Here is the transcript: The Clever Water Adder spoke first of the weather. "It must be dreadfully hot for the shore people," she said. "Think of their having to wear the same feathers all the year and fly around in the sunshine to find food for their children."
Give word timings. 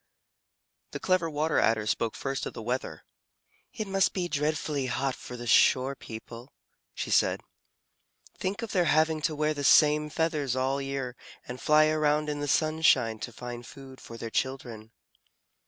The 0.93 0.99
Clever 0.99 1.29
Water 1.29 1.59
Adder 1.59 1.85
spoke 1.85 2.15
first 2.15 2.47
of 2.47 2.53
the 2.53 2.61
weather. 2.63 3.03
"It 3.71 3.85
must 3.85 4.13
be 4.13 4.27
dreadfully 4.27 4.87
hot 4.87 5.13
for 5.13 5.37
the 5.37 5.45
shore 5.45 5.95
people," 5.95 6.53
she 6.95 7.11
said. 7.11 7.41
"Think 8.35 8.63
of 8.63 8.71
their 8.71 8.85
having 8.85 9.21
to 9.21 9.35
wear 9.35 9.53
the 9.53 9.63
same 9.63 10.09
feathers 10.09 10.55
all 10.55 10.77
the 10.77 10.85
year 10.85 11.15
and 11.47 11.61
fly 11.61 11.85
around 11.85 12.29
in 12.29 12.39
the 12.39 12.47
sunshine 12.47 13.19
to 13.19 13.31
find 13.31 13.63
food 13.63 14.01
for 14.01 14.17
their 14.17 14.31
children." 14.31 14.89